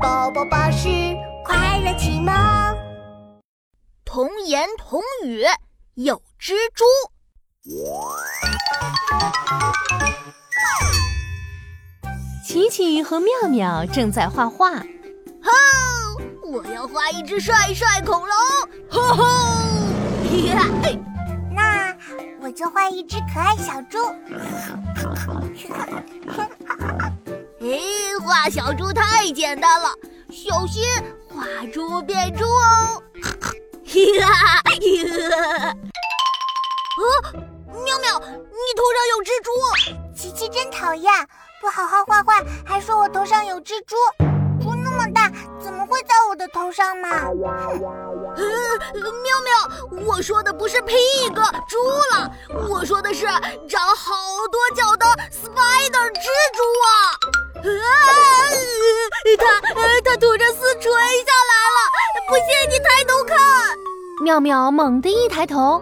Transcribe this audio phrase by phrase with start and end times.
[0.00, 0.88] 宝宝巴士
[1.44, 2.32] 快乐启蒙，
[4.04, 5.42] 童言童语
[5.94, 6.84] 有蜘蛛。
[12.44, 14.78] 琪琪和妙妙正在画画。
[14.78, 14.84] 吼！
[16.50, 18.30] 我要画一只帅帅恐龙。
[18.90, 19.24] 吼吼！
[21.54, 21.96] 那
[22.40, 23.96] 我就画一只可爱小猪。
[28.36, 29.88] 哎，画小猪太简单了，
[30.30, 30.82] 小心
[31.34, 33.02] 画猪变猪哦！
[34.20, 34.60] 哈 哈！
[36.98, 37.10] 啊，
[37.72, 39.50] 妙妙，你头上有蜘蛛！
[40.14, 41.10] 琪琪真讨厌，
[41.62, 43.96] 不好好画画，还说我头上有蜘蛛。
[44.60, 45.30] 猪那么大，
[45.62, 47.08] 怎么会在我的头上嘛？
[47.08, 48.42] 呃，
[48.92, 51.32] 妙妙，我说的不是 pig
[51.68, 51.78] 猪
[52.12, 52.30] 了，
[52.68, 53.24] 我说的是
[53.68, 54.14] 长好
[54.50, 56.90] 多脚的 spider 蜘蛛啊！
[57.22, 57.25] 啊，
[59.36, 59.60] 它
[60.04, 61.78] 它吐着丝垂下来了，
[62.28, 63.36] 不信你抬头看。
[64.22, 65.80] 妙妙猛地一抬头，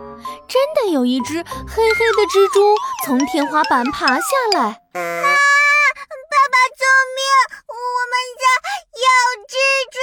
[0.48, 4.60] 真的有一只黑黑的蜘蛛从天花板爬下来。
[4.60, 5.34] 啊！
[6.30, 7.22] 爸爸救命！
[7.68, 7.74] 我
[8.10, 8.44] 们家
[9.00, 9.06] 有
[9.48, 9.54] 蜘
[9.92, 9.98] 蛛！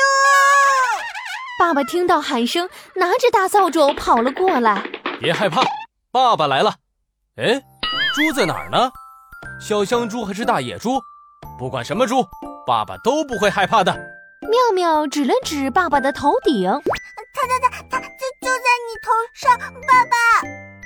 [1.59, 4.83] 爸爸听到喊声，拿着大扫帚跑了过来。
[5.19, 5.61] 别害怕，
[6.11, 6.75] 爸爸来了。
[7.35, 7.61] 哎，
[8.15, 8.91] 猪在哪儿呢？
[9.59, 10.99] 小香猪还是大野猪？
[11.59, 12.25] 不管什么猪，
[12.71, 13.91] 爸爸都不会害怕的。
[14.43, 16.71] 妙妙指了指爸爸的头顶，
[17.33, 18.05] 它它它它就
[18.41, 20.15] 就在你头上，爸爸！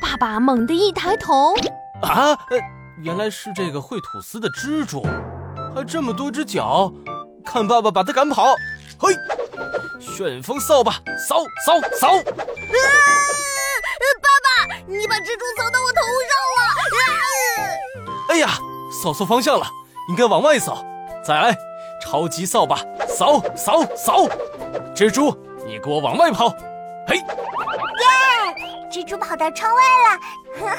[0.01, 1.53] 爸爸猛地一抬头，
[2.01, 2.59] 啊，呃，
[3.03, 5.05] 原来是这个会吐丝的蜘蛛，
[5.75, 6.91] 还这么多只脚，
[7.45, 8.55] 看爸爸把它赶跑！
[8.97, 9.13] 嘿，
[9.99, 10.93] 旋风扫把，
[11.29, 12.07] 扫扫扫！
[12.15, 12.23] 啊，
[14.23, 16.63] 爸爸，你把蜘蛛扫到我头上了！
[16.97, 18.25] 啊！
[18.29, 18.49] 哎呀，
[19.03, 19.67] 扫错方向了，
[20.09, 20.83] 应该往外扫。
[21.23, 21.57] 再来，
[22.05, 24.27] 超级扫把，扫扫扫！
[24.95, 26.49] 蜘蛛，你给我往外跑！
[27.07, 27.23] 嘿，耶！
[28.91, 30.74] 蜘蛛跑到窗外了，